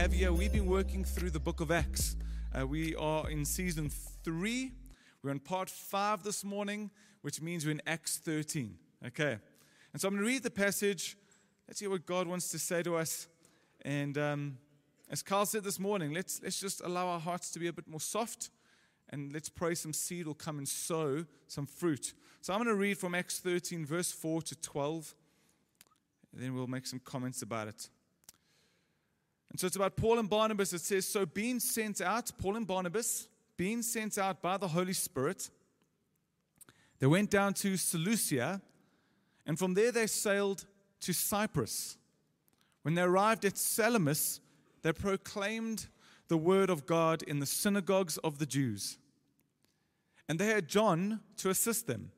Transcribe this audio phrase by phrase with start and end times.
[0.00, 0.32] have you.
[0.32, 2.16] We've been working through the book of Acts.
[2.58, 3.90] Uh, we are in season
[4.24, 4.72] three.
[5.22, 6.90] We're on part five this morning,
[7.20, 8.78] which means we're in Acts 13.
[9.08, 9.36] Okay.
[9.92, 11.18] And so I'm going to read the passage.
[11.68, 13.28] Let's hear what God wants to say to us.
[13.82, 14.56] And um,
[15.10, 17.86] as Carl said this morning, let's, let's just allow our hearts to be a bit
[17.86, 18.48] more soft
[19.10, 22.14] and let's pray some seed will come and sow some fruit.
[22.40, 25.14] So I'm going to read from Acts 13, verse 4 to 12.
[26.32, 27.90] And then we'll make some comments about it.
[29.50, 30.72] And so it's about Paul and Barnabas.
[30.72, 34.92] It says, So being sent out, Paul and Barnabas, being sent out by the Holy
[34.92, 35.50] Spirit,
[37.00, 38.60] they went down to Seleucia,
[39.46, 40.64] and from there they sailed
[41.00, 41.96] to Cyprus.
[42.82, 44.40] When they arrived at Salamis,
[44.82, 45.86] they proclaimed
[46.28, 48.98] the word of God in the synagogues of the Jews.
[50.28, 52.12] And they had John to assist them.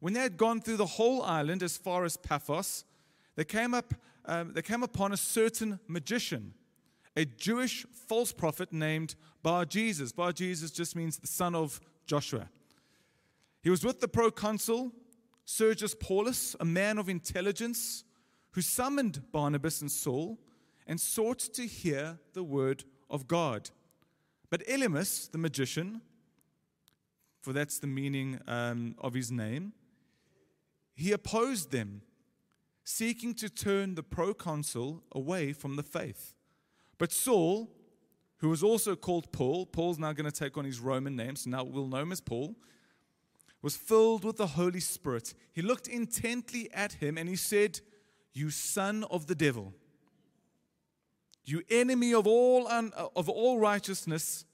[0.00, 2.84] When they had gone through the whole island as far as Paphos,
[3.36, 6.54] they came, up, um, they came upon a certain magician,
[7.16, 10.12] a Jewish false prophet named Bar Jesus.
[10.12, 12.48] Bar Jesus just means the son of Joshua.
[13.62, 14.92] He was with the proconsul
[15.44, 18.04] Sergius Paulus, a man of intelligence,
[18.52, 20.38] who summoned Barnabas and Saul
[20.86, 23.70] and sought to hear the word of God.
[24.48, 26.02] But Elymas, the magician,
[27.42, 29.72] for that's the meaning um, of his name,
[30.94, 32.02] he opposed them,
[32.90, 36.34] seeking to turn the proconsul away from the faith.
[36.98, 37.70] But Saul,
[38.38, 41.50] who was also called Paul, Paul's now going to take on his Roman name, so
[41.50, 42.56] now we'll know him as Paul,
[43.62, 45.34] was filled with the Holy Spirit.
[45.52, 47.80] He looked intently at him and he said,
[48.32, 49.72] You son of the devil,
[51.44, 54.44] you enemy of all, un- of all righteousness,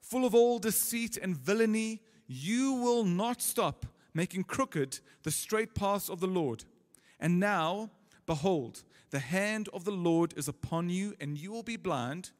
[0.00, 6.10] full of all deceit and villainy, you will not stop making crooked the straight paths
[6.10, 6.64] of the Lord.
[7.20, 7.90] And now,
[8.26, 12.30] behold, the hand of the Lord is upon you, and you will be blind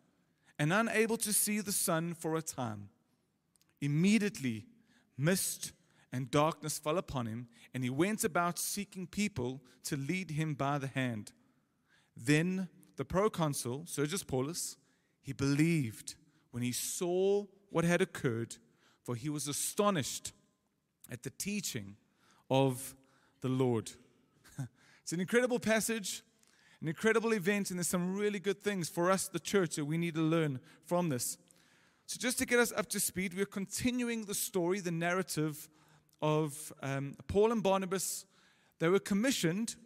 [0.58, 2.88] and unable to see the sun for a time.
[3.80, 4.66] Immediately,
[5.16, 5.72] mist
[6.12, 10.78] and darkness fell upon him, and he went about seeking people to lead him by
[10.78, 11.32] the hand.
[12.16, 14.76] Then the proconsul, Sergius Paulus,
[15.22, 16.14] he believed
[16.50, 18.56] when he saw what had occurred,
[19.02, 20.32] for he was astonished
[21.10, 21.96] at the teaching
[22.50, 22.94] of
[23.40, 23.92] the Lord.
[25.02, 26.22] It's an incredible passage,
[26.80, 29.98] an incredible event, and there's some really good things for us, the church, that we
[29.98, 31.36] need to learn from this.
[32.06, 35.68] So, just to get us up to speed, we're continuing the story, the narrative
[36.22, 38.24] of um, Paul and Barnabas.
[38.78, 39.76] They were commissioned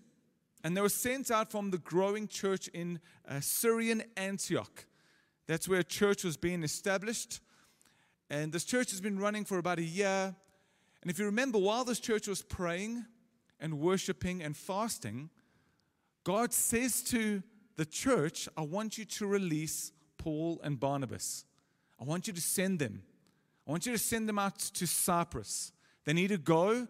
[0.63, 4.87] and they were sent out from the growing church in uh, Syrian Antioch.
[5.47, 7.41] That's where a church was being established.
[8.31, 10.35] And this church has been running for about a year.
[11.03, 13.05] And if you remember, while this church was praying
[13.65, 15.31] and worshiping and fasting,
[16.23, 17.43] God says to
[17.77, 21.47] the church, I want you to release Paul and Barnabas.
[21.99, 23.03] I want you to send them.
[23.67, 25.73] I want you to send them out to Cyprus.
[26.05, 26.87] They need to go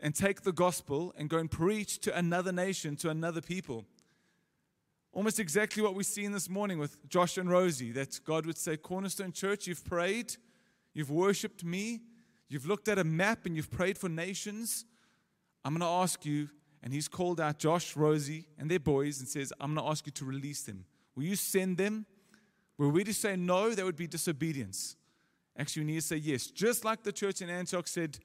[0.00, 3.84] and take the gospel and go and preach to another nation, to another people.
[5.12, 8.58] Almost exactly what we see in this morning with Josh and Rosie that God would
[8.58, 10.34] say, Cornerstone Church, you've prayed,
[10.92, 12.00] you've worshiped me,
[12.48, 14.86] you've looked at a map and you've prayed for nations.
[15.64, 16.48] I'm going to ask you,
[16.82, 20.06] and he's called out Josh, Rosie, and their boys and says, I'm going to ask
[20.06, 20.84] you to release them.
[21.14, 22.06] Will you send them?
[22.78, 24.96] Were we to say no, that would be disobedience.
[25.58, 26.46] Actually, we need to say yes.
[26.46, 28.18] Just like the church in Antioch said,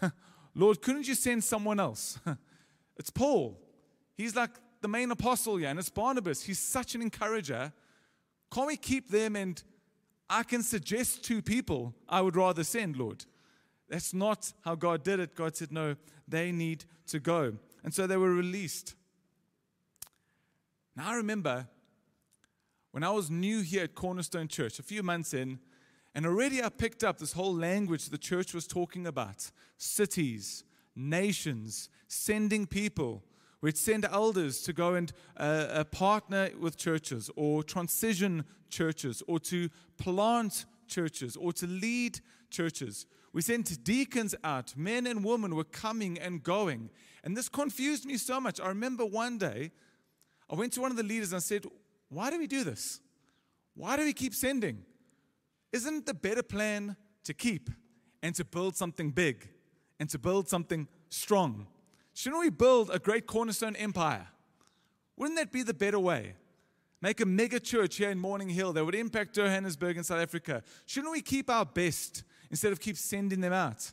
[0.54, 2.18] Lord, couldn't you send someone else?
[2.96, 3.58] it's Paul.
[4.14, 4.50] He's like
[4.80, 6.42] the main apostle here, and it's Barnabas.
[6.42, 7.72] He's such an encourager.
[8.50, 9.62] Can't we keep them and
[10.30, 13.24] I can suggest two people I would rather send, Lord?
[13.88, 15.34] That's not how God did it.
[15.34, 17.54] God said, no, they need to go.
[17.82, 18.94] And so they were released.
[20.96, 21.68] Now I remember
[22.90, 25.60] when I was new here at Cornerstone Church, a few months in,
[26.14, 30.64] and already I picked up this whole language the church was talking about cities,
[30.96, 33.22] nations, sending people.
[33.60, 39.38] We'd send elders to go and uh, uh, partner with churches or transition churches or
[39.40, 42.20] to plant churches or to lead
[42.50, 43.06] churches.
[43.32, 44.76] We sent deacons out.
[44.76, 46.90] Men and women were coming and going.
[47.22, 48.60] And this confused me so much.
[48.60, 49.70] I remember one day
[50.50, 51.66] I went to one of the leaders and I said,
[52.08, 53.00] Why do we do this?
[53.74, 54.84] Why do we keep sending?
[55.72, 57.70] Isn't the better plan to keep
[58.22, 59.48] and to build something big
[60.00, 61.66] and to build something strong?
[62.14, 64.26] Shouldn't we build a great cornerstone empire?
[65.16, 66.34] Wouldn't that be the better way?
[67.00, 70.62] Make a mega church here in Morning Hill that would impact Johannesburg in South Africa.
[70.86, 73.92] Shouldn't we keep our best instead of keep sending them out?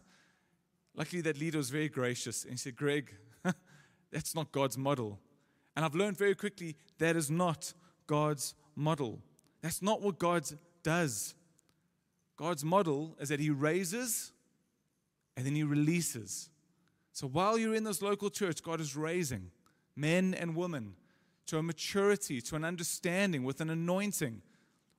[0.95, 3.13] Luckily, that leader was very gracious and he said, Greg,
[4.11, 5.19] that's not God's model.
[5.75, 7.73] And I've learned very quickly that is not
[8.07, 9.19] God's model.
[9.61, 10.43] That's not what God
[10.83, 11.35] does.
[12.37, 14.31] God's model is that He raises
[15.37, 16.49] and then He releases.
[17.11, 19.51] So while you're in this local church, God is raising
[19.95, 20.95] men and women
[21.47, 24.41] to a maturity, to an understanding, with an anointing,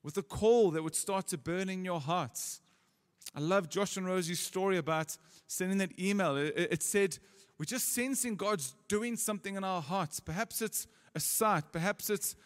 [0.02, 2.60] with a call that would start to burn in your hearts.
[3.34, 5.16] I love Josh and Rosie's story about
[5.46, 6.36] sending that email.
[6.36, 7.18] It, it said,
[7.58, 10.20] We're just sensing God's doing something in our hearts.
[10.20, 12.36] Perhaps it's a site, perhaps it's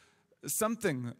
[0.46, 1.12] something,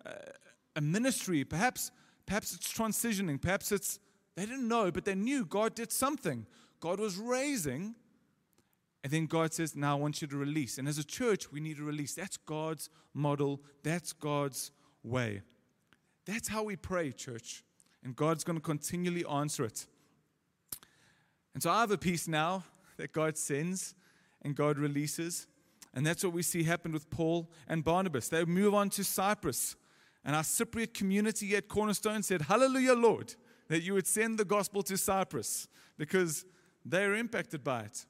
[0.77, 1.91] a ministry, perhaps,
[2.27, 3.99] perhaps it's transitioning, perhaps it's,
[4.37, 6.47] they didn't know, but they knew God did something.
[6.81, 7.95] God was raising.
[9.03, 10.79] And then God says, Now I want you to release.
[10.79, 12.15] And as a church, we need to release.
[12.15, 15.43] That's God's model, that's God's way.
[16.27, 17.65] That's how we pray, church.
[18.05, 19.87] And God's going to continually answer it.
[21.55, 22.65] And so I have a peace now
[22.97, 23.95] that God sends
[24.43, 25.47] and God releases.
[25.93, 28.29] And that's what we see happen with Paul and Barnabas.
[28.29, 29.77] They move on to Cyprus.
[30.25, 33.35] And our Cypriot community at Cornerstone said, Hallelujah, Lord,
[33.69, 35.67] that you would send the gospel to Cyprus
[35.99, 36.45] because
[36.85, 38.07] they're impacted by it.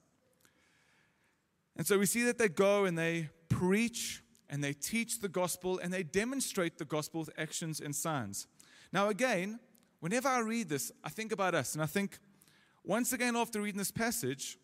[1.80, 5.78] And so we see that they go and they preach and they teach the gospel
[5.78, 8.46] and they demonstrate the gospel with actions and signs.
[8.92, 9.58] Now, again,
[10.00, 12.18] whenever I read this, I think about us and I think,
[12.84, 14.58] once again, after reading this passage,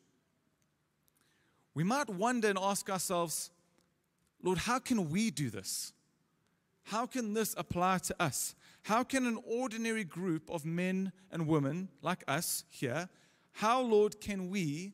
[1.72, 3.50] we might wonder and ask ourselves,
[4.42, 5.94] Lord, how can we do this?
[6.82, 8.54] How can this apply to us?
[8.82, 13.08] How can an ordinary group of men and women like us here,
[13.52, 14.92] how, Lord, can we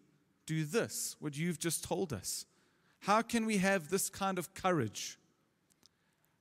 [0.52, 2.46] do this, what you've just told us?
[3.00, 5.18] How can we have this kind of courage?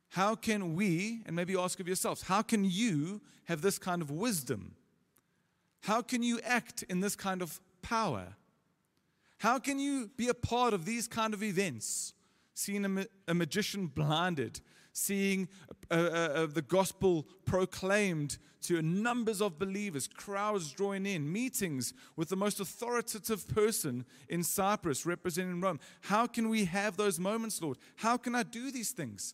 [0.09, 4.11] How can we, and maybe ask of yourselves, how can you have this kind of
[4.11, 4.75] wisdom?
[5.81, 8.35] How can you act in this kind of power?
[9.37, 12.13] How can you be a part of these kind of events?
[12.53, 14.59] Seeing a, ma- a magician blinded,
[14.93, 15.47] seeing
[15.91, 22.29] uh, uh, uh, the gospel proclaimed to numbers of believers, crowds drawing in, meetings with
[22.29, 25.79] the most authoritative person in Cyprus representing Rome.
[26.01, 27.77] How can we have those moments, Lord?
[27.97, 29.33] How can I do these things?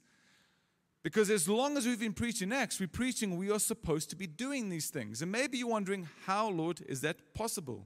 [1.03, 4.27] Because as long as we've been preaching Acts, we're preaching we are supposed to be
[4.27, 5.21] doing these things.
[5.21, 7.85] And maybe you're wondering, how, Lord, is that possible?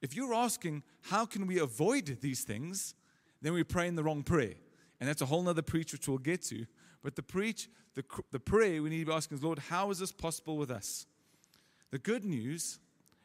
[0.00, 2.94] If you're asking, how can we avoid these things,
[3.42, 4.54] then we're praying the wrong prayer.
[5.00, 6.66] And that's a whole other preach which we'll get to.
[7.06, 10.00] But the preach, the, the prayer we need to be asking is, Lord, how is
[10.00, 11.06] this possible with us?
[11.92, 12.80] The good news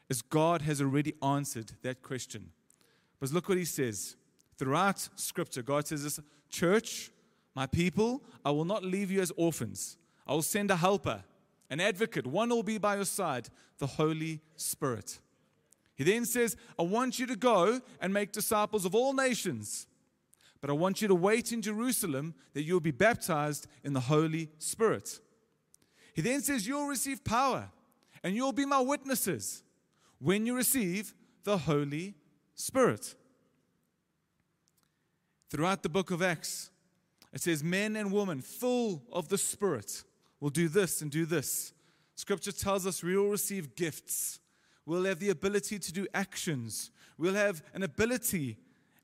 [0.08, 2.50] is God has already answered that question.
[3.18, 4.14] But look what he says.
[4.56, 7.10] Throughout Scripture, God says this Church,
[7.56, 9.96] my people, I will not leave you as orphans.
[10.28, 11.24] I will send a helper,
[11.68, 12.24] an advocate.
[12.24, 13.48] One will be by your side,
[13.78, 15.18] the Holy Spirit.
[15.96, 19.88] He then says, I want you to go and make disciples of all nations
[20.62, 24.48] but I want you to wait in Jerusalem that you'll be baptized in the Holy
[24.58, 25.18] Spirit.
[26.14, 27.68] He then says, You'll receive power
[28.22, 29.64] and you'll be my witnesses
[30.20, 31.12] when you receive
[31.42, 32.14] the Holy
[32.54, 33.16] Spirit.
[35.50, 36.70] Throughout the book of Acts,
[37.32, 40.04] it says, Men and women full of the Spirit
[40.38, 41.72] will do this and do this.
[42.14, 44.38] Scripture tells us we will receive gifts.
[44.86, 46.92] We'll have the ability to do actions.
[47.18, 48.58] We'll have an ability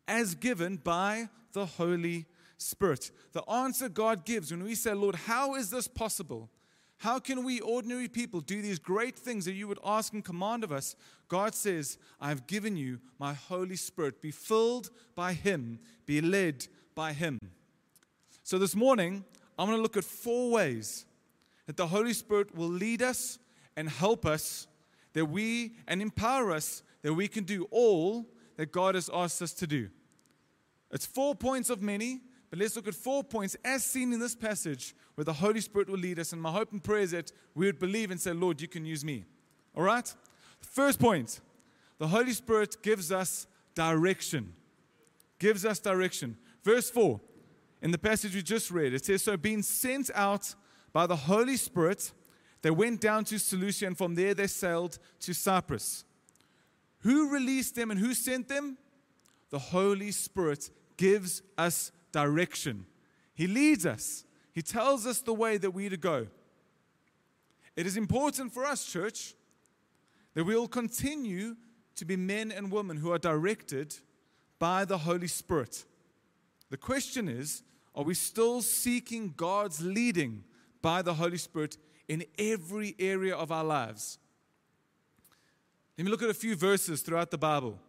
[0.08, 3.12] as given by the Holy Spirit.
[3.32, 6.50] The answer God gives when we say, Lord, how is this possible?
[6.98, 10.64] How can we, ordinary people, do these great things that you would ask and command
[10.64, 10.96] of us?
[11.28, 14.20] God says, I have given you my Holy Spirit.
[14.20, 17.38] Be filled by Him, be led by Him.
[18.42, 19.24] So this morning,
[19.56, 21.06] I'm going to look at four ways
[21.66, 23.38] that the Holy Spirit will lead us
[23.76, 24.66] and help us,
[25.12, 29.52] that we, and empower us, that we can do all that God has asked us
[29.52, 29.88] to do.
[30.90, 34.34] It's four points of many, but let's look at four points as seen in this
[34.34, 36.32] passage where the Holy Spirit will lead us.
[36.32, 38.84] And my hope and prayer is that we would believe and say, Lord, you can
[38.84, 39.24] use me.
[39.76, 40.12] All right?
[40.60, 41.40] First point
[41.98, 44.54] the Holy Spirit gives us direction.
[45.38, 46.36] Gives us direction.
[46.64, 47.20] Verse 4
[47.80, 50.54] in the passage we just read, it says, So being sent out
[50.92, 52.12] by the Holy Spirit,
[52.62, 56.04] they went down to Seleucia, and from there they sailed to Cyprus.
[57.00, 58.78] Who released them and who sent them?
[59.50, 62.84] The Holy Spirit gives us direction.
[63.34, 66.26] He leads us, He tells us the way that we to go.
[67.74, 69.34] It is important for us, church,
[70.34, 71.56] that we will continue
[71.94, 73.94] to be men and women who are directed
[74.58, 75.84] by the Holy Spirit.
[76.70, 77.62] The question is
[77.94, 80.44] are we still seeking God's leading
[80.82, 81.76] by the Holy Spirit
[82.08, 84.18] in every area of our lives?
[85.96, 87.80] Let me look at a few verses throughout the Bible.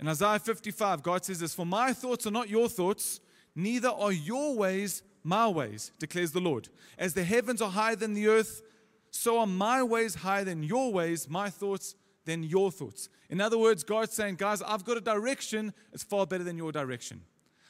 [0.00, 3.20] In Isaiah 55, God says this For my thoughts are not your thoughts,
[3.54, 6.68] neither are your ways my ways, declares the Lord.
[6.98, 8.62] As the heavens are higher than the earth,
[9.10, 13.08] so are my ways higher than your ways, my thoughts than your thoughts.
[13.28, 16.72] In other words, God's saying, guys, I've got a direction, it's far better than your
[16.72, 17.22] direction.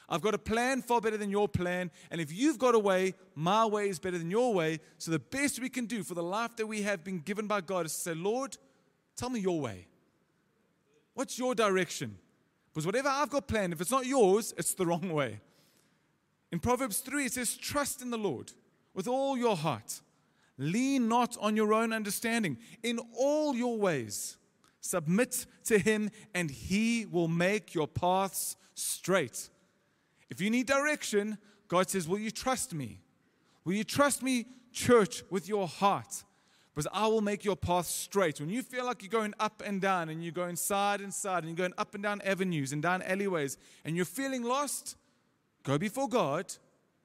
[0.07, 1.89] I've got a plan far better than your plan.
[2.09, 4.79] And if you've got a way, my way is better than your way.
[4.97, 7.61] So the best we can do for the life that we have been given by
[7.61, 8.57] God is to say, Lord,
[9.15, 9.87] tell me your way.
[11.13, 12.17] What's your direction?
[12.73, 15.41] Because whatever I've got planned, if it's not yours, it's the wrong way.
[16.51, 18.51] In Proverbs 3, it says, Trust in the Lord
[18.93, 20.01] with all your heart.
[20.57, 22.57] Lean not on your own understanding.
[22.83, 24.37] In all your ways,
[24.79, 29.49] submit to him, and he will make your paths straight.
[30.29, 31.37] If you need direction,
[31.67, 33.01] God says, Will you trust me?
[33.65, 36.23] Will you trust me, church, with your heart?
[36.73, 38.39] Because I will make your path straight.
[38.39, 41.43] When you feel like you're going up and down and you're going side and side
[41.43, 44.95] and you're going up and down avenues and down alleyways and you're feeling lost,
[45.63, 46.53] go before God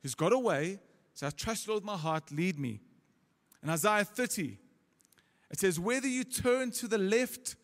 [0.03, 0.79] who's got a way.
[1.15, 2.81] Say, I trust Lord my heart, lead me.
[3.63, 4.57] In Isaiah 30,
[5.51, 7.57] it says, Whether you turn to the left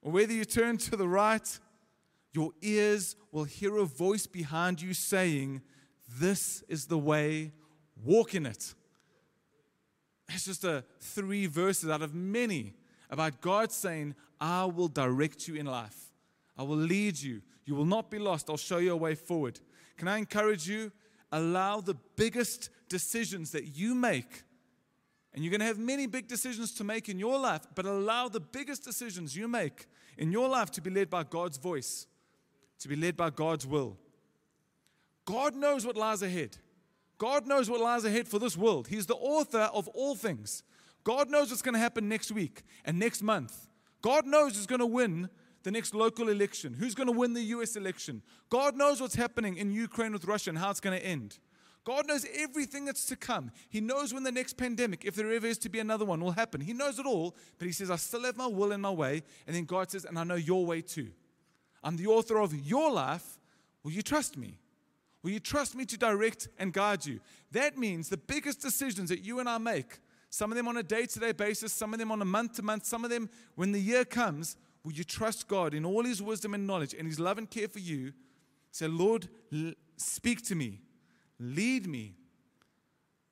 [0.00, 1.58] or whether you turn to the right,
[2.32, 5.60] your ears will hear a voice behind you saying,
[6.08, 7.52] This is the way,
[8.02, 8.74] walk in it.
[10.30, 12.74] It's just a three verses out of many
[13.10, 16.12] about God saying, I will direct you in life.
[16.56, 17.42] I will lead you.
[17.64, 18.48] You will not be lost.
[18.48, 19.60] I'll show you a way forward.
[19.96, 20.92] Can I encourage you?
[21.32, 24.42] Allow the biggest decisions that you make,
[25.32, 28.28] and you're going to have many big decisions to make in your life, but allow
[28.28, 29.86] the biggest decisions you make
[30.18, 32.06] in your life to be led by God's voice
[32.80, 33.96] to be led by God's will.
[35.24, 36.56] God knows what lies ahead.
[37.20, 38.88] God knows what lies ahead for this world.
[38.88, 40.62] He's the author of all things.
[41.04, 43.68] God knows what's going to happen next week and next month.
[44.00, 45.28] God knows who's going to win
[45.62, 48.22] the next local election, who's going to win the US election.
[48.48, 51.38] God knows what's happening in Ukraine with Russia and how it's going to end.
[51.84, 53.50] God knows everything that's to come.
[53.68, 56.30] He knows when the next pandemic, if there ever is to be another one, will
[56.30, 56.62] happen.
[56.62, 59.24] He knows it all, but He says, I still have my will and my way.
[59.46, 61.10] And then God says, and I know your way too.
[61.84, 63.38] I'm the author of your life.
[63.82, 64.59] Will you trust me?
[65.22, 67.20] Will you trust me to direct and guide you?
[67.52, 69.98] That means the biggest decisions that you and I make,
[70.30, 72.54] some of them on a day to day basis, some of them on a month
[72.54, 76.04] to month, some of them when the year comes, will you trust God in all
[76.04, 78.12] His wisdom and knowledge and His love and care for you?
[78.70, 79.28] Say, Lord,
[79.96, 80.80] speak to me,
[81.38, 82.14] lead me,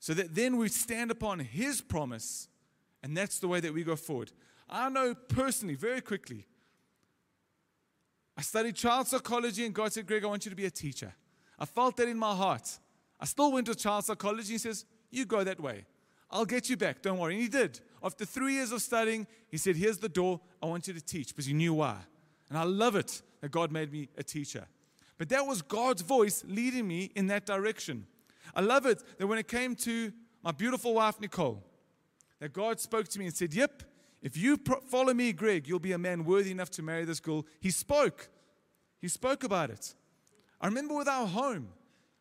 [0.01, 2.49] so that then we stand upon His promise,
[3.03, 4.33] and that's the way that we go forward.
[4.69, 6.47] I know personally, very quickly,
[8.37, 11.15] I studied child psychology, and God said, Greg, I want you to be a teacher.
[11.59, 12.79] I felt that in my heart.
[13.21, 14.53] I still went to child psychology.
[14.53, 15.85] He says, You go that way.
[16.31, 17.03] I'll get you back.
[17.03, 17.35] Don't worry.
[17.35, 17.81] And he did.
[18.03, 20.41] After three years of studying, he said, Here's the door.
[20.63, 21.97] I want you to teach because he knew why.
[22.49, 24.67] And I love it that God made me a teacher.
[25.17, 28.07] But that was God's voice leading me in that direction.
[28.55, 30.13] I love it that when it came to
[30.43, 31.63] my beautiful wife, Nicole,
[32.41, 33.83] that God spoke to me and said, Yep,
[34.23, 37.47] if you follow me, Greg, you'll be a man worthy enough to marry this girl.
[37.61, 38.29] He spoke.
[39.01, 39.95] He spoke about it.
[40.61, 41.69] I remember with our home.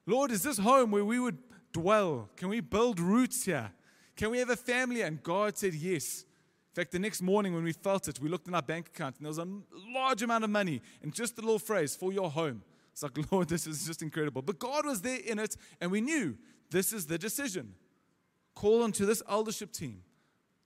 [0.06, 1.38] Lord, is this home where we would
[1.74, 2.30] dwell?
[2.38, 3.72] Can we build roots here?
[4.16, 5.02] Can we have a family?
[5.02, 6.26] And God said yes.
[6.72, 9.18] In fact, the next morning when we felt it, we looked in our bank account
[9.18, 9.48] and there was a
[9.94, 12.62] large amount of money and just a little phrase for your home.
[12.94, 14.42] It's like, Lord, this is just incredible.
[14.42, 16.38] But God was there in it and we knew
[16.70, 17.74] this is the decision.
[18.56, 20.02] Call onto this eldership team.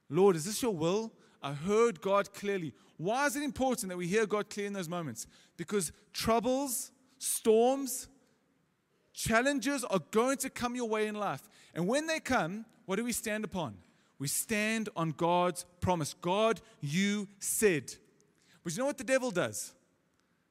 [0.10, 1.14] Lord, is this your will?
[1.42, 2.74] I heard God clearly.
[2.98, 5.26] Why is it important that we hear God clear in those moments?
[5.58, 6.91] Because troubles,
[7.22, 8.08] storms,
[9.14, 11.42] challenges are going to come your way in life.
[11.74, 13.76] And when they come, what do we stand upon?
[14.20, 16.14] We stand on God's promise.
[16.14, 17.94] God, you said.
[18.64, 19.74] But you know what the devil does?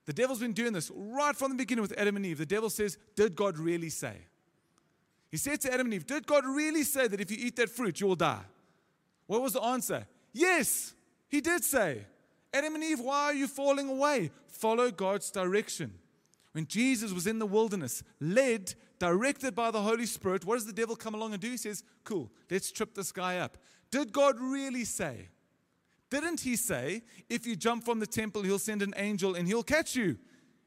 [0.06, 2.38] The devil's been doing this right from the beginning with Adam and Eve.
[2.38, 4.14] The devil says, Did God really say?
[5.30, 7.70] He said to Adam and Eve, Did God really say that if you eat that
[7.70, 8.42] fruit, you will die?
[9.26, 10.06] What was the answer?
[10.32, 10.94] Yes,
[11.28, 12.04] he did say.
[12.52, 14.32] Adam and Eve, why are you falling away?
[14.48, 15.92] Follow God's direction.
[16.52, 20.72] When Jesus was in the wilderness, led, directed by the Holy Spirit, what does the
[20.72, 21.50] devil come along and do?
[21.50, 23.56] He says, Cool, let's trip this guy up.
[23.90, 25.28] Did God really say?
[26.10, 29.62] Didn't he say, if you jump from the temple, he'll send an angel and he'll
[29.62, 30.18] catch you?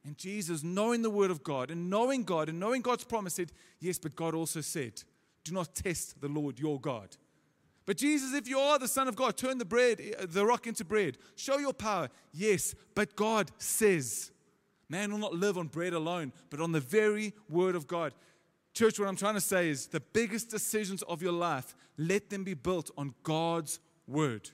[0.06, 3.52] And Jesus, knowing the word of God and knowing God and knowing God's promise, said,
[3.80, 5.04] Yes, but God also said,
[5.44, 7.16] Do not test the Lord your God.
[7.86, 10.68] But Jesus, if you are the Son of God, turn the bread, eh, the rock
[10.68, 11.18] into bread.
[11.36, 12.10] Show your power.
[12.32, 14.32] Yes, but God says,
[14.94, 18.14] man will not live on bread alone, but on the very word of God.
[18.76, 22.44] Church, what I'm trying to say is the biggest decisions of your life, let them
[22.44, 24.52] be built on God's word.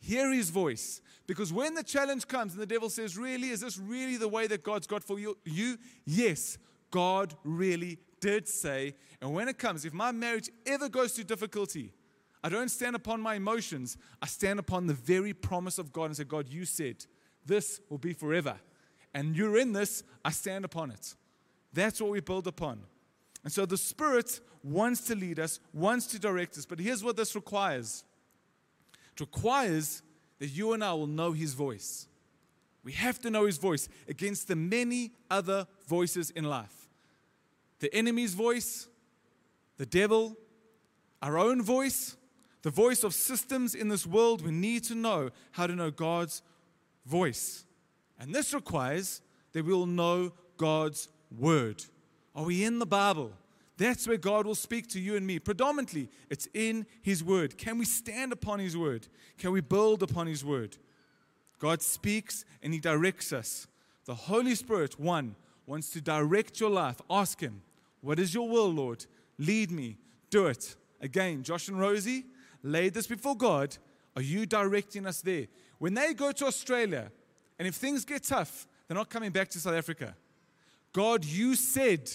[0.00, 1.02] Hear his voice.
[1.26, 4.46] Because when the challenge comes and the devil says, Really, is this really the way
[4.46, 5.36] that God's got for you?
[5.44, 5.76] you?
[6.06, 6.56] Yes,
[6.90, 8.94] God really did say.
[9.20, 11.92] And when it comes, if my marriage ever goes through difficulty,
[12.42, 13.98] I don't stand upon my emotions.
[14.22, 17.04] I stand upon the very promise of God and say, God, you said
[17.44, 18.56] this will be forever.
[19.14, 21.14] And you're in this, I stand upon it.
[21.72, 22.80] That's what we build upon.
[23.44, 26.66] And so the Spirit wants to lead us, wants to direct us.
[26.66, 28.04] But here's what this requires
[29.14, 30.02] it requires
[30.40, 32.08] that you and I will know His voice.
[32.82, 36.88] We have to know His voice against the many other voices in life
[37.80, 38.88] the enemy's voice,
[39.76, 40.36] the devil,
[41.20, 42.16] our own voice,
[42.62, 44.42] the voice of systems in this world.
[44.42, 46.40] We need to know how to know God's
[47.04, 47.63] voice.
[48.18, 49.20] And this requires
[49.52, 51.84] that we will know God's word.
[52.34, 53.32] Are we in the Bible?
[53.76, 55.38] That's where God will speak to you and me.
[55.38, 57.58] Predominantly, it's in His Word.
[57.58, 59.08] Can we stand upon His Word?
[59.36, 60.76] Can we build upon His Word?
[61.58, 63.66] God speaks and He directs us.
[64.04, 65.34] The Holy Spirit, one,
[65.66, 67.00] wants to direct your life.
[67.10, 67.62] Ask Him,
[68.00, 69.06] What is your will, Lord?
[69.38, 69.96] Lead me.
[70.30, 70.76] Do it.
[71.00, 72.26] Again, Josh and Rosie
[72.62, 73.76] laid this before God.
[74.14, 75.46] Are you directing us there?
[75.78, 77.10] When they go to Australia,
[77.58, 80.14] and if things get tough, they're not coming back to South Africa.
[80.92, 82.10] God, you said.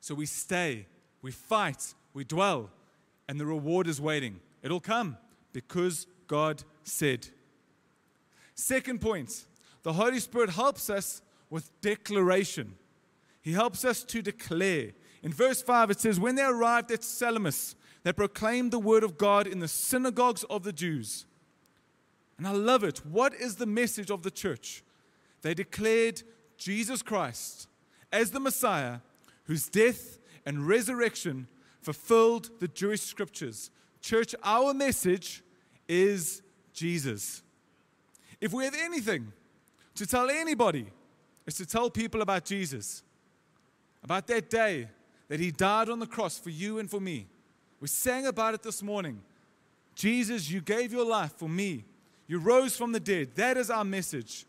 [0.00, 0.86] So we stay,
[1.20, 2.70] we fight, we dwell,
[3.28, 4.40] and the reward is waiting.
[4.62, 5.18] It'll come
[5.52, 7.28] because God said.
[8.54, 9.46] Second point
[9.82, 12.74] the Holy Spirit helps us with declaration.
[13.42, 14.92] He helps us to declare.
[15.22, 19.18] In verse 5, it says, When they arrived at Salamis, they proclaimed the word of
[19.18, 21.26] God in the synagogues of the Jews.
[22.40, 23.04] And I love it.
[23.04, 24.82] What is the message of the church?
[25.42, 26.22] They declared
[26.56, 27.68] Jesus Christ
[28.10, 29.00] as the Messiah,
[29.44, 31.48] whose death and resurrection
[31.82, 33.70] fulfilled the Jewish scriptures.
[34.00, 35.42] Church, our message
[35.86, 36.40] is
[36.72, 37.42] Jesus.
[38.40, 39.34] If we have anything
[39.96, 40.86] to tell anybody,
[41.46, 43.02] it's to tell people about Jesus,
[44.02, 44.88] about that day
[45.28, 47.26] that He died on the cross for you and for me.
[47.80, 49.20] We sang about it this morning.
[49.94, 51.84] Jesus, you gave your life for me.
[52.30, 53.34] You rose from the dead.
[53.34, 54.46] That is our message.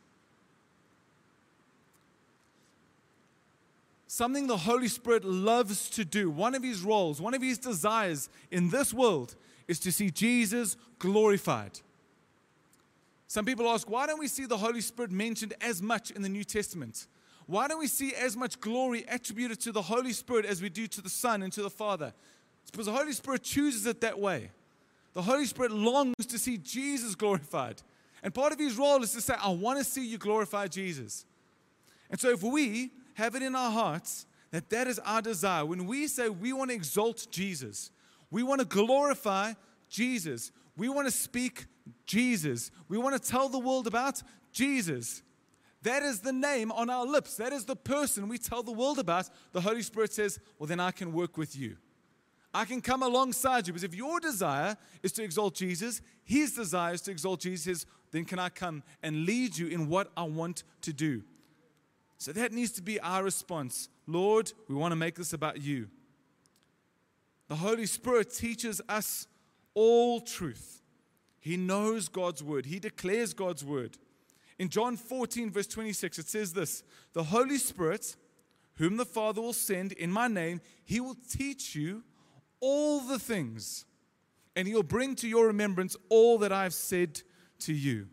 [4.06, 8.30] something the Holy Spirit loves to do, one of his roles, one of his desires
[8.52, 9.36] in this world
[9.70, 11.80] is to see Jesus glorified.
[13.28, 16.30] Some people ask, why don't we see the Holy Spirit mentioned as much in the
[16.30, 17.08] New Testament?
[17.48, 20.88] Why don't we see as much glory attributed to the Holy Spirit as we do
[20.88, 22.14] to the Son and to the Father?
[22.64, 24.52] It's because the Holy Spirit chooses it that way.
[25.14, 27.82] The Holy Spirit longs to see Jesus glorified.
[28.24, 31.26] And part of his role is to say, I want to see you glorify Jesus.
[32.10, 35.66] And so if we have it in our hearts that that is our desire.
[35.66, 37.90] When we say we want to exalt Jesus,
[38.30, 39.54] we want to glorify
[39.90, 41.66] Jesus, we want to speak
[42.06, 44.22] Jesus, we want to tell the world about
[44.52, 45.24] Jesus.
[45.84, 47.38] That is the name on our lips.
[47.38, 49.30] That is the person we tell the world about.
[49.52, 51.78] The Holy Spirit says, Well, then I can work with you.
[52.54, 53.74] I can come alongside you.
[53.74, 58.26] Because if your desire is to exalt Jesus, his desire is to exalt Jesus, then
[58.26, 61.24] can I come and lead you in what I want to do?
[62.18, 63.90] So that needs to be our response.
[64.06, 65.88] Lord, we want to make this about you.
[67.48, 69.28] The Holy Spirit teaches us
[69.74, 70.82] all truth.
[71.40, 73.98] He knows God's word, He declares God's word.
[74.60, 76.84] In John 14, verse 26, it says this
[77.14, 78.16] The Holy Spirit,
[78.76, 82.04] whom the Father will send in my name, He will teach you
[82.62, 83.86] all the things,
[84.56, 87.22] and He will bring to your remembrance all that I've said
[87.60, 88.08] to you.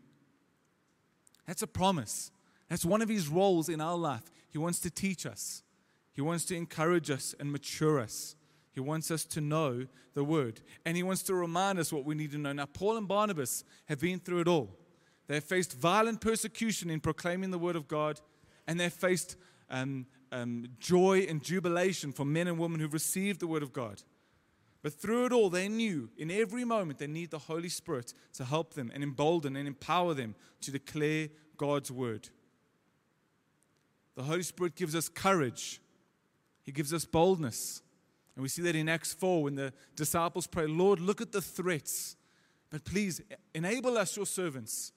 [1.46, 2.30] That's a promise.
[2.68, 4.30] That's one of his roles in our life.
[4.50, 5.62] He wants to teach us,
[6.12, 8.34] he wants to encourage us and mature us.
[8.72, 10.60] He wants us to know the word.
[10.84, 12.52] And he wants to remind us what we need to know.
[12.52, 14.70] Now, Paul and Barnabas have been through it all.
[15.26, 18.20] They have faced violent persecution in proclaiming the word of God,
[18.68, 19.36] and they've faced
[19.68, 24.00] um, um, joy and jubilation for men and women who've received the word of God.
[24.82, 28.44] But through it all, they knew in every moment they need the Holy Spirit to
[28.44, 32.28] help them and embolden and empower them to declare God's word.
[34.14, 35.80] The Holy Spirit gives us courage,
[36.62, 37.82] He gives us boldness.
[38.36, 41.42] And we see that in Acts 4 when the disciples pray, Lord, look at the
[41.42, 42.16] threats,
[42.70, 43.20] but please
[43.52, 44.92] enable us, your servants,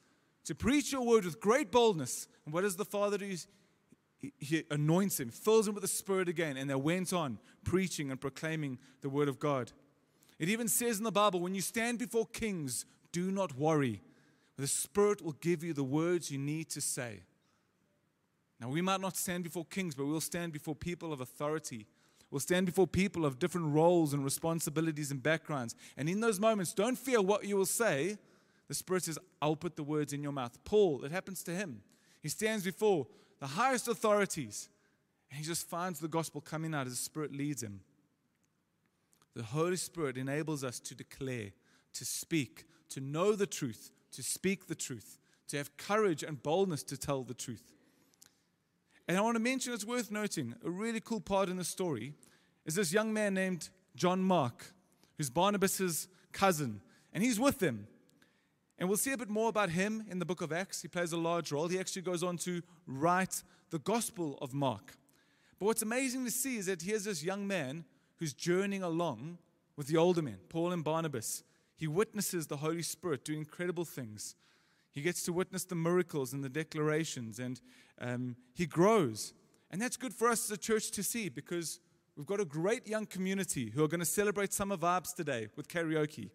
[0.45, 2.27] to preach your word with great boldness.
[2.45, 3.35] And what does the Father do?
[4.37, 8.21] He, anoints him, fills him with the Spirit again, and they went on preaching and
[8.21, 9.71] proclaiming the word of God.
[10.37, 14.01] It even says in the Bible, when you stand before kings, do not worry.
[14.57, 17.21] The Spirit will give you the words you need to say.
[18.59, 21.87] Now, we might not stand before kings, but we'll stand before people of authority.
[22.29, 25.75] We'll stand before people of different roles and responsibilities and backgrounds.
[25.97, 28.17] And in those moments, don't fear what you will say.
[28.67, 30.57] The Spirit says, I'll put the words in your mouth.
[30.63, 31.81] Paul, it happens to him.
[32.21, 33.07] He stands before
[33.41, 34.69] the highest authorities
[35.31, 37.81] And he just finds the gospel coming out as the Spirit leads him.
[39.33, 41.51] The Holy Spirit enables us to declare,
[41.93, 46.83] to speak, to know the truth, to speak the truth, to have courage and boldness
[46.83, 47.73] to tell the truth.
[49.07, 52.13] And I want to mention, it's worth noting, a really cool part in the story
[52.65, 54.73] is this young man named John Mark,
[55.17, 56.81] who's Barnabas's cousin,
[57.13, 57.87] and he's with them.
[58.81, 60.81] And we'll see a bit more about him in the book of Acts.
[60.81, 61.67] He plays a large role.
[61.67, 64.97] He actually goes on to write the Gospel of Mark.
[65.59, 69.37] But what's amazing to see is that here's this young man who's journeying along
[69.77, 71.43] with the older men, Paul and Barnabas.
[71.75, 74.35] He witnesses the Holy Spirit doing incredible things.
[74.89, 77.61] He gets to witness the miracles and the declarations, and
[77.99, 79.35] um, he grows.
[79.69, 81.79] And that's good for us as a church to see because
[82.17, 85.67] we've got a great young community who are going to celebrate summer vibes today with
[85.67, 86.31] karaoke.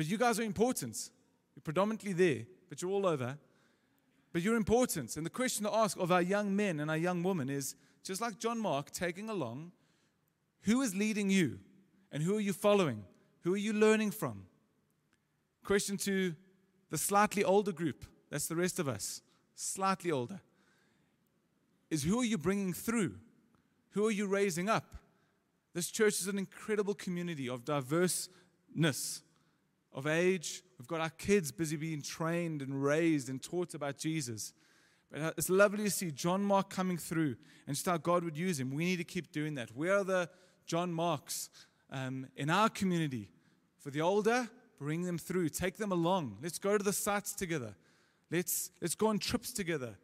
[0.00, 1.10] But you guys are important.
[1.54, 3.36] You're predominantly there, but you're all over.
[4.32, 5.14] But you're important.
[5.18, 8.18] And the question to ask of our young men and our young women is just
[8.18, 9.72] like John Mark taking along,
[10.62, 11.58] who is leading you?
[12.10, 13.04] And who are you following?
[13.42, 14.46] Who are you learning from?
[15.64, 16.34] Question to
[16.88, 19.20] the slightly older group, that's the rest of us,
[19.54, 20.40] slightly older,
[21.90, 23.16] is who are you bringing through?
[23.90, 24.96] Who are you raising up?
[25.74, 29.20] This church is an incredible community of diverseness,
[29.92, 30.62] of age.
[30.78, 34.52] We've got our kids busy being trained and raised and taught about Jesus.
[35.10, 38.36] But uh, it's lovely to see John Mark coming through and just how God would
[38.36, 38.70] use him.
[38.70, 39.76] We need to keep doing that.
[39.76, 40.28] We are the
[40.66, 41.50] John Marks
[41.90, 43.28] um, in our community.
[43.78, 44.48] For the older,
[44.78, 46.38] bring them through, take them along.
[46.42, 47.74] Let's go to the sites together.
[48.30, 49.96] Let's, let's go on trips together.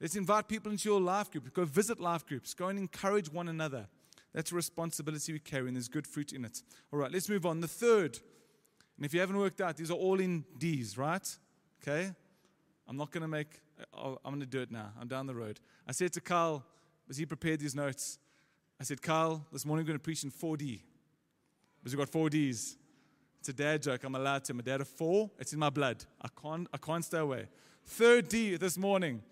[0.00, 1.52] Let's invite people into your life group.
[1.52, 2.54] Go visit life groups.
[2.54, 3.86] Go and encourage one another.
[4.34, 6.62] That's a responsibility we carry, and there's good fruit in it.
[6.92, 7.60] All right, let's move on.
[7.60, 8.18] The third,
[8.98, 11.36] and if you haven't worked out, these are all in D's, right?
[11.80, 12.10] Okay?
[12.88, 13.60] I'm not going to make,
[13.96, 14.90] I'm going to do it now.
[15.00, 15.60] I'm down the road.
[15.86, 16.64] I said to Carl,
[17.08, 18.18] as he prepared these notes,
[18.80, 20.80] I said, Carl, this morning we're going to preach in 4D.
[21.78, 22.76] Because we've got four Ds.
[23.38, 24.02] It's a dad joke.
[24.02, 24.52] I'm allowed to.
[24.52, 25.30] I'm a dad of four.
[25.38, 26.04] It's in my blood.
[26.20, 27.46] I can't, I can't stay away.
[27.84, 29.22] Third D this morning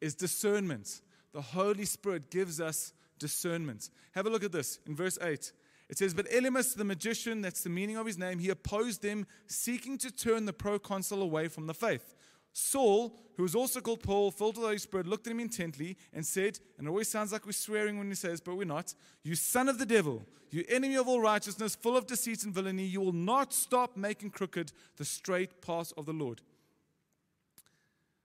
[0.00, 1.00] is discernment.
[1.32, 3.90] The Holy Spirit gives us discernment.
[4.12, 5.52] Have a look at this in verse 8.
[5.92, 9.26] It says, But Elymas the magician, that's the meaning of his name, he opposed them,
[9.46, 12.14] seeking to turn the proconsul away from the faith.
[12.54, 15.98] Saul, who was also called Paul, filled with the Holy Spirit, looked at him intently
[16.14, 18.94] and said, and it always sounds like we're swearing when he says, but we're not,
[19.22, 22.84] You son of the devil, you enemy of all righteousness, full of deceit and villainy,
[22.84, 26.40] you will not stop making crooked the straight path of the Lord.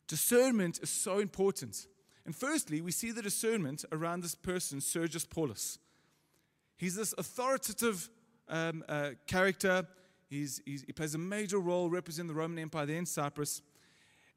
[0.07, 1.85] Discernment is so important.
[2.25, 5.79] And firstly, we see the discernment around this person, Sergius Paulus.
[6.77, 8.09] He's this authoritative
[8.47, 9.85] um, uh, character.
[10.29, 13.61] He's, he's, he plays a major role representing the Roman Empire there in Cyprus.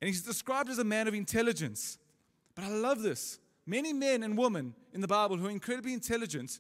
[0.01, 1.99] And he's described as a man of intelligence.
[2.55, 3.39] But I love this.
[3.67, 6.59] Many men and women in the Bible who are incredibly intelligent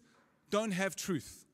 [0.50, 1.46] don't have truth.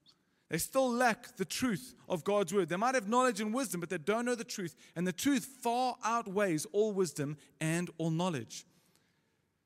[0.49, 2.69] They still lack the truth of God's word.
[2.69, 4.77] They might have knowledge and wisdom, but they don't know the truth.
[4.95, 8.65] And the truth far outweighs all wisdom and all knowledge.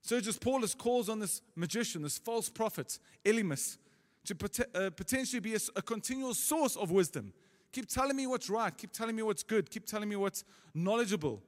[0.03, 3.77] Sergius Paulus calls on this magician, this false prophet, Elymas,
[4.25, 7.33] to pot- uh, potentially be a, a continual source of wisdom.
[7.73, 8.77] Keep telling me what's right.
[8.77, 9.71] Keep telling me what's good.
[9.71, 11.43] Keep telling me what's knowledgeable.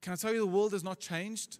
[0.00, 1.58] Can I tell you, the world has not changed?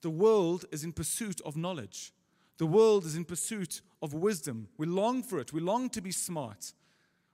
[0.00, 2.12] The world is in pursuit of knowledge.
[2.56, 4.68] The world is in pursuit of wisdom.
[4.78, 5.52] We long for it.
[5.52, 6.72] We long to be smart.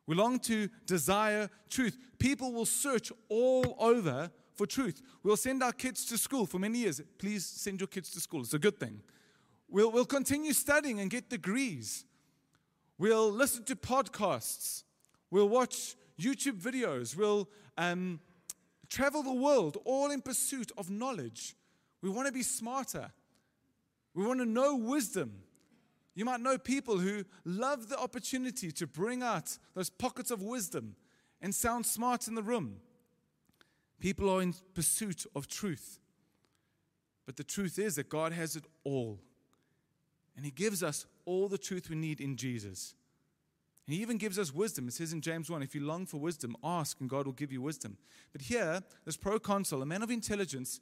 [0.06, 1.96] We long to desire truth.
[2.18, 5.00] People will search all over for truth.
[5.22, 7.00] We'll send our kids to school for many years.
[7.18, 9.00] Please send your kids to school, it's a good thing.
[9.68, 12.04] We'll, we'll continue studying and get degrees.
[12.98, 14.84] We'll listen to podcasts.
[15.30, 17.16] We'll watch YouTube videos.
[17.16, 18.20] We'll um,
[18.88, 21.56] travel the world, all in pursuit of knowledge.
[22.02, 23.10] We want to be smarter.
[24.14, 25.32] We want to know wisdom.
[26.14, 30.94] You might know people who love the opportunity to bring out those pockets of wisdom
[31.42, 32.76] and sound smart in the room.
[33.98, 35.98] People are in pursuit of truth.
[37.26, 39.18] But the truth is that God has it all.
[40.36, 42.94] And He gives us all the truth we need in Jesus.
[43.86, 44.88] He even gives us wisdom.
[44.88, 47.52] It says in James 1 if you long for wisdom, ask and God will give
[47.52, 47.98] you wisdom.
[48.32, 50.80] But here, this proconsul, a man of intelligence,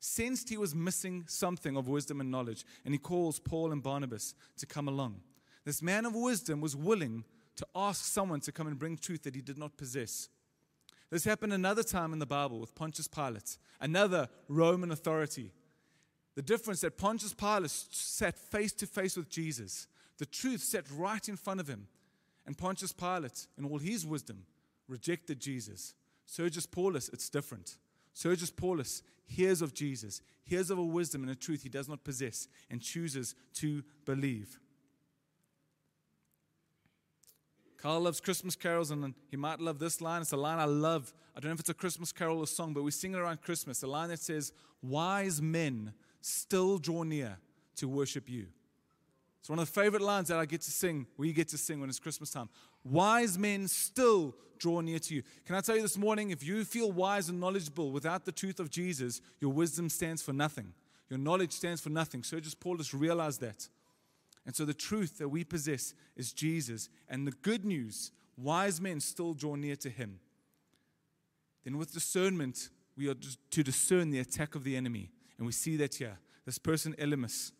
[0.00, 4.34] sensed he was missing something of wisdom and knowledge, and he calls Paul and Barnabas
[4.58, 5.20] to come along.
[5.64, 7.24] This man of wisdom was willing
[7.56, 10.28] to ask someone to come and bring truth that he did not possess.
[11.10, 15.52] This happened another time in the Bible with Pontius Pilate, another Roman authority.
[16.34, 19.86] The difference that Pontius Pilate sat face to face with Jesus,
[20.18, 21.86] the truth sat right in front of him.
[22.46, 24.44] And Pontius Pilate, in all his wisdom,
[24.88, 25.94] rejected Jesus.
[26.26, 27.76] Sergius Paulus, it's different.
[28.12, 32.04] Sergius Paulus hears of Jesus, hears of a wisdom and a truth he does not
[32.04, 34.58] possess, and chooses to believe.
[37.78, 40.22] Carl loves Christmas carols, and he might love this line.
[40.22, 41.12] It's a line I love.
[41.36, 43.42] I don't know if it's a Christmas carol or song, but we sing it around
[43.42, 43.82] Christmas.
[43.82, 45.92] A line that says, Wise men
[46.24, 47.36] still draw near
[47.76, 48.46] to worship you.
[49.40, 51.80] It's one of the favorite lines that I get to sing, we get to sing
[51.80, 52.48] when it's Christmas time.
[52.82, 55.22] Wise men still draw near to you.
[55.44, 58.58] Can I tell you this morning, if you feel wise and knowledgeable without the truth
[58.58, 60.72] of Jesus, your wisdom stands for nothing.
[61.10, 62.22] Your knowledge stands for nothing.
[62.22, 63.68] Sergius Paulus realized that.
[64.46, 66.88] And so the truth that we possess is Jesus.
[67.10, 70.20] And the good news, wise men still draw near to him.
[71.64, 73.14] Then with discernment, we are
[73.50, 75.10] to discern the attack of the enemy.
[75.38, 76.18] And we see that here.
[76.44, 77.52] This person, Elymas.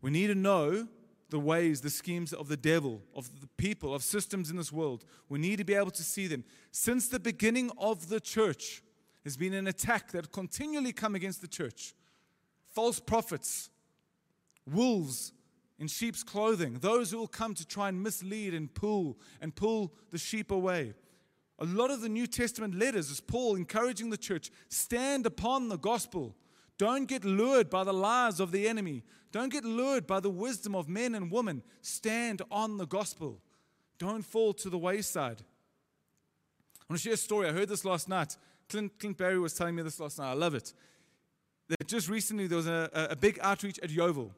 [0.00, 0.86] We need to know
[1.30, 5.04] the ways, the schemes of the devil, of the people, of systems in this world.
[5.28, 6.44] We need to be able to see them.
[6.70, 8.82] Since the beginning of the church,
[9.22, 11.94] there's been an attack that continually come against the church.
[12.72, 13.68] False prophets,
[14.66, 15.32] wolves
[15.78, 19.92] in sheep's clothing, those who will come to try and mislead and pull and pull
[20.10, 20.94] the sheep away.
[21.58, 25.78] A lot of the New Testament letters is Paul encouraging the church stand upon the
[25.78, 26.36] gospel.
[26.78, 29.02] Don't get lured by the lies of the enemy.
[29.32, 31.62] Don't get lured by the wisdom of men and women.
[31.82, 33.40] Stand on the gospel.
[33.98, 35.42] Don't fall to the wayside.
[36.80, 37.48] I want to share a story.
[37.48, 38.36] I heard this last night.
[38.68, 40.30] Clint, Clint Barry was telling me this last night.
[40.30, 40.72] I love it.
[41.68, 44.30] That just recently there was a, a big outreach at Yeoville.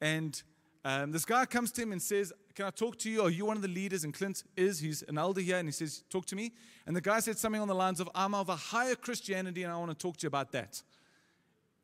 [0.00, 0.42] And
[0.84, 3.22] um, this guy comes to him and says, Can I talk to you?
[3.22, 4.04] Are you one of the leaders?
[4.04, 4.80] And Clint is.
[4.80, 5.58] He's an elder here.
[5.58, 6.52] And he says, Talk to me.
[6.86, 9.72] And the guy said something on the lines of, I'm of a higher Christianity and
[9.72, 10.82] I want to talk to you about that.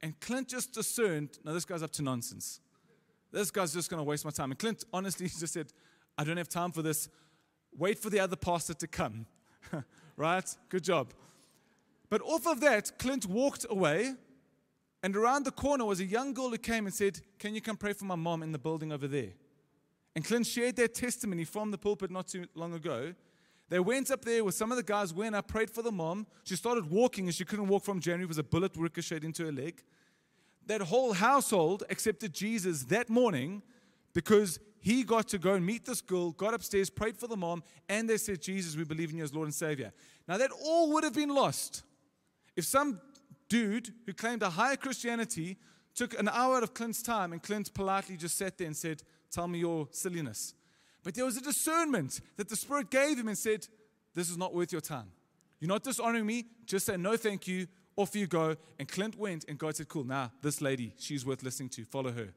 [0.03, 2.61] And Clint just discerned, now this guy's up to nonsense.
[3.33, 4.51] This guy's just going to waste my time.
[4.51, 5.73] And Clint honestly just said,
[6.17, 7.09] I don't have time for this.
[7.77, 9.27] Wait for the other pastor to come.
[10.17, 10.57] right?
[10.69, 11.13] Good job.
[12.09, 14.15] But off of that, Clint walked away.
[15.03, 17.77] And around the corner was a young girl who came and said, Can you come
[17.77, 19.31] pray for my mom in the building over there?
[20.15, 23.15] And Clint shared their testimony from the pulpit not too long ago.
[23.71, 26.27] They went up there with some of the guys, went up, prayed for the mom.
[26.45, 28.27] She started walking and she couldn't walk from January.
[28.27, 29.83] Was a bullet ricocheted into her leg.
[30.67, 33.63] That whole household accepted Jesus that morning
[34.13, 37.63] because he got to go and meet this girl, got upstairs, prayed for the mom,
[37.89, 39.93] and they said, Jesus, we believe in you as Lord and Savior.
[40.27, 41.85] Now, that all would have been lost
[42.57, 43.01] if some
[43.49, 45.59] dude who claimed a higher Christianity
[45.95, 49.03] took an hour out of Clint's time and Clint politely just sat there and said,
[49.31, 50.55] Tell me your silliness.
[51.03, 53.67] But there was a discernment that the Spirit gave him and said,
[54.15, 55.11] This is not worth your time.
[55.59, 56.47] You're not dishonoring me.
[56.67, 57.67] Just say, No, thank you.
[57.97, 58.57] Off you go.
[58.79, 61.85] And Clint went, and God said, Cool, now this lady, she's worth listening to.
[61.85, 62.29] Follow her.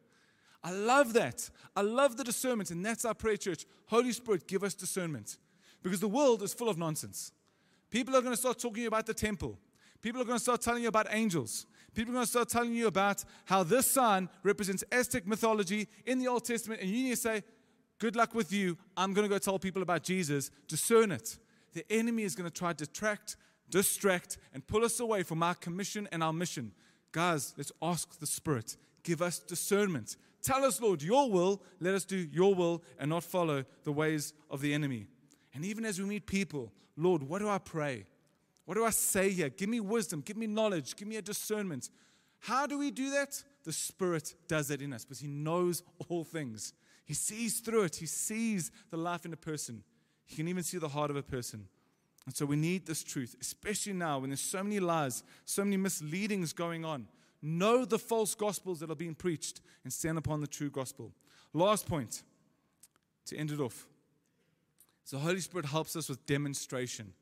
[0.63, 1.49] I love that.
[1.76, 2.71] I love the discernment.
[2.71, 3.65] And that's our prayer, church.
[3.88, 5.38] Holy Spirit, give us discernment.
[5.82, 7.34] Because the world is full of nonsense.
[7.89, 9.60] People are going to start talking about the temple.
[10.02, 11.65] People are going to start telling you about angels.
[11.93, 16.17] People are going to start telling you about how this sign represents Aztec mythology in
[16.17, 16.82] the Old Testament.
[16.82, 17.43] And you need to say,
[18.04, 18.78] Good luck with you.
[18.98, 20.52] I'm going to go tell people about Jesus.
[20.68, 21.38] Discern it.
[21.72, 23.38] The enemy is going to try to detract,
[23.70, 26.74] distract, and pull us away from our commission and our mission.
[27.13, 28.76] Guys, let's ask the Spirit.
[29.04, 30.18] Give us discernment.
[30.42, 31.62] Tell us, Lord, your will.
[31.80, 35.08] Let us do your will and not follow the ways of the enemy.
[35.54, 38.06] And even as we meet people, Lord, what do I pray?
[38.66, 39.48] What do I say here?
[39.48, 41.89] Give me wisdom, give me knowledge, give me a discernment.
[42.39, 43.42] How do we do that?
[43.63, 46.74] The Spirit does it in us because He knows all things.
[47.06, 47.96] He sees through it.
[47.98, 49.84] He sees the life in a person.
[50.26, 51.68] He can even see the heart of a person.
[52.26, 55.78] And so we need this truth, especially now when there's so many lies, so many
[55.78, 57.08] misleadings going on.
[57.42, 61.12] Know the false gospels that are being preached and stand upon the true gospel.
[61.52, 62.24] Last point
[63.26, 63.88] to end it off.
[65.04, 67.13] So Holy Spirit helps us with demonstration.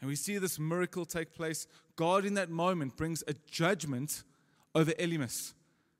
[0.00, 1.66] And we see this miracle take place.
[1.96, 4.24] God, in that moment, brings a judgment
[4.74, 5.54] over Elymas,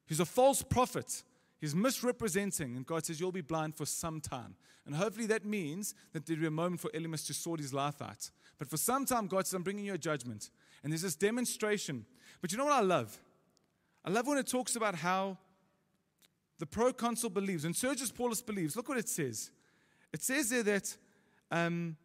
[0.06, 1.22] who's a false prophet
[1.62, 4.56] He's misrepresenting, and God says, You'll be blind for some time.
[4.84, 8.02] And hopefully that means that there'll be a moment for Elymas to sort his life
[8.02, 8.30] out.
[8.58, 10.50] But for some time, God says, I'm bringing you a judgment.
[10.82, 12.04] And there's this demonstration.
[12.40, 13.16] But you know what I love?
[14.04, 15.38] I love when it talks about how
[16.58, 18.74] the proconsul believes, and Sergius Paulus believes.
[18.74, 19.52] Look what it says.
[20.12, 20.96] It says there that
[21.52, 21.96] um,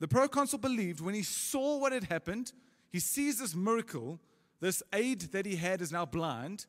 [0.00, 2.54] the proconsul believed when he saw what had happened,
[2.90, 4.20] he sees this miracle,
[4.60, 6.64] this aide that he had is now blind.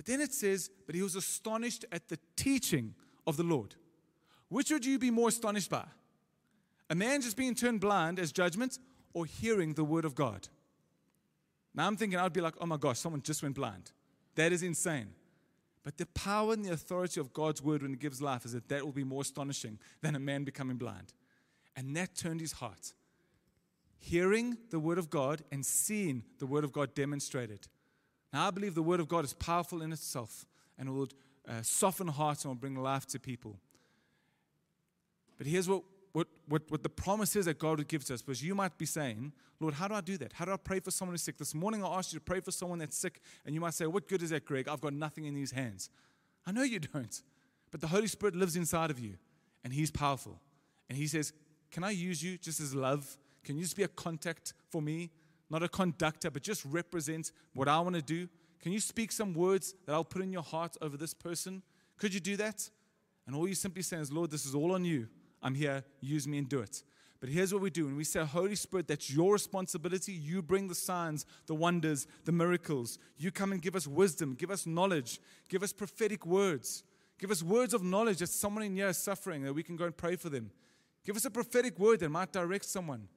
[0.00, 2.94] But then it says, but he was astonished at the teaching
[3.26, 3.74] of the Lord.
[4.48, 5.84] Which would you be more astonished by?
[6.88, 8.78] A man just being turned blind as judgment
[9.12, 10.48] or hearing the word of God?
[11.74, 13.92] Now I'm thinking I'd be like, oh my gosh, someone just went blind.
[14.36, 15.10] That is insane.
[15.82, 18.70] But the power and the authority of God's word when it gives life is that
[18.70, 21.12] that will be more astonishing than a man becoming blind.
[21.76, 22.94] And that turned his heart.
[24.00, 27.68] hearing the Word of God and seeing the Word of God demonstrated.
[28.32, 30.46] Now, I believe the Word of God is powerful in itself
[30.78, 31.08] and it will
[31.48, 33.58] uh, soften hearts and will bring life to people.
[35.36, 38.22] But here's what, what, what, what the promise is that God would give to us.
[38.22, 40.32] Because you might be saying, Lord, how do I do that?
[40.32, 41.38] How do I pray for someone who's sick?
[41.38, 43.86] This morning I asked you to pray for someone that's sick, and you might say,
[43.86, 44.68] What good is that, Greg?
[44.68, 45.90] I've got nothing in these hands.
[46.46, 47.22] I know you don't.
[47.70, 49.14] But the Holy Spirit lives inside of you,
[49.62, 50.40] and He's powerful.
[50.88, 51.32] And He says,
[51.70, 53.16] Can I use you just as love?
[53.44, 55.10] Can you just be a contact for me?
[55.50, 58.28] Not a conductor, but just represent what I want to do.
[58.60, 61.62] Can you speak some words that I'll put in your heart over this person?
[61.98, 62.70] Could you do that?
[63.26, 65.08] And all you simply say is, Lord, this is all on you.
[65.42, 65.84] I'm here.
[66.00, 66.82] Use me and do it.
[67.20, 70.12] But here's what we do when we say, Holy Spirit, that's your responsibility.
[70.12, 72.98] You bring the signs, the wonders, the miracles.
[73.18, 76.82] You come and give us wisdom, give us knowledge, give us prophetic words.
[77.18, 79.84] Give us words of knowledge that someone in here is suffering, that we can go
[79.84, 80.50] and pray for them.
[81.04, 83.08] Give us a prophetic word that might direct someone.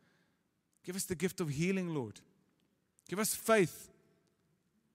[0.83, 2.19] Give us the gift of healing, Lord.
[3.09, 3.89] Give us faith.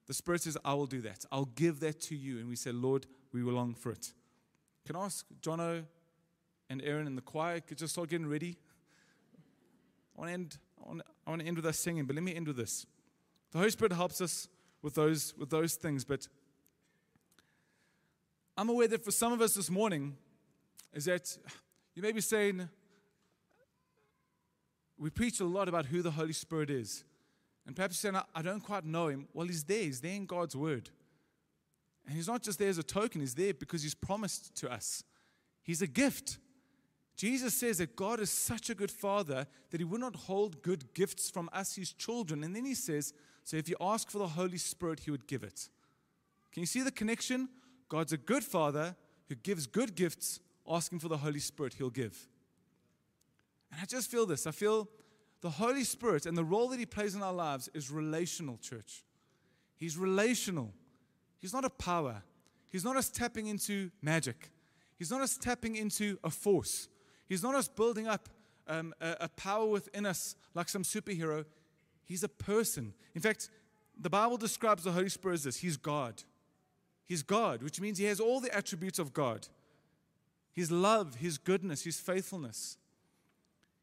[0.07, 1.25] The Spirit says, I will do that.
[1.31, 2.39] I'll give that to you.
[2.39, 4.13] And we say, Lord, we will long for it.
[4.85, 5.83] Can I ask Jono
[6.69, 8.57] and Aaron in the choir could just start getting ready?
[10.15, 12.23] I want to end, I want, I want to end with us singing, but let
[12.23, 12.85] me end with this.
[13.51, 14.47] The Holy Spirit helps us
[14.81, 16.27] with those, with those things, but
[18.57, 20.17] I'm aware that for some of us this morning,
[20.93, 21.37] is that
[21.95, 22.67] you may be saying,
[24.99, 27.05] we preach a lot about who the Holy Spirit is.
[27.65, 29.27] And perhaps you're saying, I don't quite know him.
[29.33, 29.83] Well, he's there.
[29.83, 30.89] He's there in God's word.
[32.05, 35.03] And he's not just there as a token, he's there because he's promised to us.
[35.61, 36.39] He's a gift.
[37.15, 40.93] Jesus says that God is such a good father that he would not hold good
[40.93, 42.43] gifts from us, his children.
[42.43, 45.43] And then he says, So if you ask for the Holy Spirit, he would give
[45.43, 45.69] it.
[46.51, 47.49] Can you see the connection?
[47.89, 48.95] God's a good father
[49.27, 52.27] who gives good gifts, asking for the Holy Spirit, he'll give.
[53.71, 54.47] And I just feel this.
[54.47, 54.87] I feel
[55.41, 59.03] the Holy Spirit and the role that he plays in our lives is relational, church.
[59.75, 60.73] He's relational.
[61.39, 62.23] He's not a power.
[62.69, 64.51] He's not us tapping into magic.
[64.97, 66.89] He's not us tapping into a force.
[67.27, 68.27] He's not us building up
[68.67, 71.45] um, a, a power within us like some superhero.
[72.03, 72.93] He's a person.
[73.15, 73.49] In fact,
[73.97, 76.23] the Bible describes the Holy Spirit as this He's God.
[77.05, 79.47] He's God, which means he has all the attributes of God
[80.51, 82.77] his love, his goodness, his faithfulness.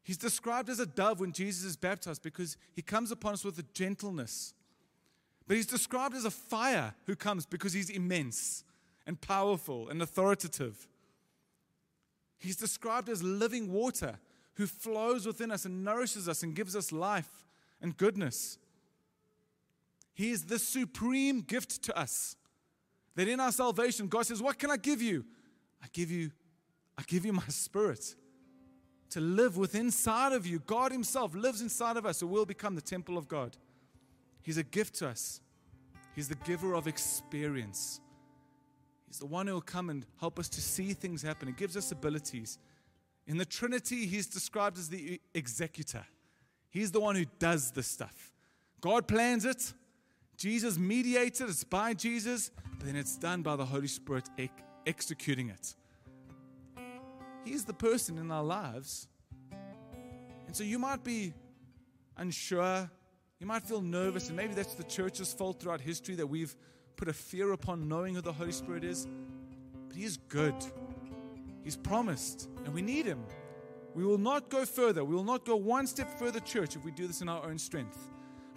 [0.07, 3.59] He's described as a dove when Jesus is baptized because he comes upon us with
[3.59, 4.53] a gentleness.
[5.45, 8.63] But he's described as a fire who comes because he's immense
[9.05, 10.87] and powerful and authoritative.
[12.37, 14.17] He's described as living water
[14.53, 17.45] who flows within us and nourishes us and gives us life
[17.81, 18.57] and goodness.
[20.13, 22.37] He is the supreme gift to us.
[23.15, 25.25] That in our salvation, God says, What can I give you?
[25.83, 26.31] I give you,
[26.97, 28.15] I give you my spirit
[29.09, 30.59] to live within inside of you.
[30.59, 33.55] God Himself lives inside of us, so we'll become the temple of God.
[34.41, 35.41] He's a gift to us.
[36.15, 38.01] He's the giver of experience.
[39.07, 41.47] He's the one who will come and help us to see things happen.
[41.47, 42.57] He gives us abilities.
[43.25, 46.05] In the Trinity, He's described as the executor.
[46.69, 48.31] He's the one who does the stuff.
[48.81, 49.73] God plans it,
[50.37, 54.53] Jesus mediated, it's by Jesus, but then it's done by the Holy Spirit ex-
[54.85, 55.75] executing it.
[57.47, 59.07] He's the person in our lives.
[60.45, 61.33] And so you might be
[62.17, 62.89] unsure,
[63.39, 66.55] you might feel nervous, and maybe that's the church's fault throughout history that we've
[66.97, 69.07] put a fear upon knowing who the Holy Spirit is.
[69.87, 70.55] But He is good,
[71.63, 73.23] He's promised, and we need Him.
[73.93, 75.05] We will not go further.
[75.05, 77.57] We will not go one step further, church, if we do this in our own
[77.57, 77.97] strength.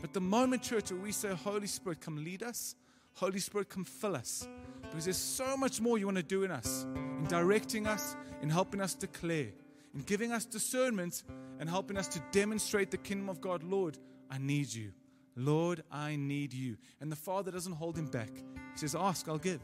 [0.00, 2.74] But the moment, church, where we say, Holy Spirit, come lead us,
[3.14, 4.48] Holy Spirit, come fill us.
[4.90, 8.50] Because there's so much more you want to do in us, in directing us, in
[8.50, 9.48] helping us declare,
[9.94, 11.22] in giving us discernment,
[11.58, 13.62] and helping us to demonstrate the kingdom of God.
[13.62, 13.98] Lord,
[14.30, 14.92] I need you.
[15.36, 16.76] Lord, I need you.
[17.00, 18.30] And the Father doesn't hold him back.
[18.34, 19.60] He says, Ask, I'll give.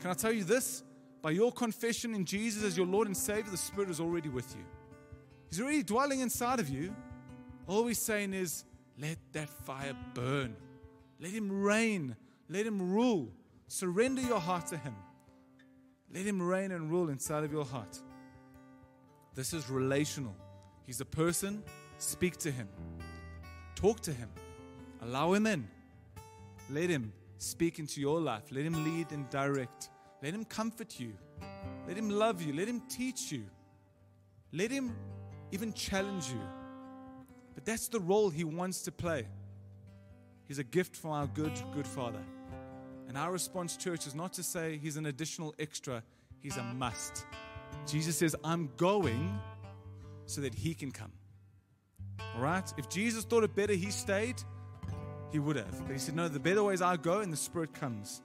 [0.00, 0.82] Can I tell you this?
[1.20, 4.54] By your confession in Jesus as your Lord and Savior, the Spirit is already with
[4.56, 4.64] you.
[5.48, 6.94] He's already dwelling inside of you.
[7.66, 8.64] All he's saying is,
[8.98, 10.56] let that fire burn.
[11.20, 12.16] Let Him reign.
[12.48, 13.32] Let Him rule.
[13.72, 14.94] Surrender your heart to Him.
[16.12, 17.98] Let Him reign and rule inside of your heart.
[19.34, 20.36] This is relational.
[20.84, 21.62] He's a person.
[21.96, 22.68] Speak to Him.
[23.74, 24.28] Talk to Him.
[25.00, 25.68] Allow Him in.
[26.68, 28.42] Let Him speak into your life.
[28.50, 29.88] Let Him lead and direct.
[30.22, 31.14] Let Him comfort you.
[31.88, 32.52] Let Him love you.
[32.52, 33.44] Let Him teach you.
[34.52, 34.94] Let Him
[35.50, 36.42] even challenge you.
[37.54, 39.26] But that's the role He wants to play.
[40.46, 42.22] He's a gift from our good, good Father.
[43.12, 46.02] And our response, church, is not to say He's an additional extra,
[46.40, 47.26] He's a must.
[47.86, 49.38] Jesus says, I'm going
[50.24, 51.12] so that He can come.
[52.34, 52.64] All right?
[52.78, 54.42] If Jesus thought it better, he stayed,
[55.30, 55.86] he would have.
[55.86, 58.22] But he said, No, the better way is I go and the Spirit comes.